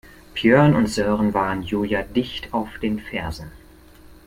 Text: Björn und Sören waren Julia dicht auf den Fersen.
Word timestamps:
Björn 0.33 0.73
und 0.73 0.87
Sören 0.87 1.35
waren 1.35 1.61
Julia 1.61 2.01
dicht 2.01 2.55
auf 2.55 2.79
den 2.79 2.97
Fersen. 2.99 3.51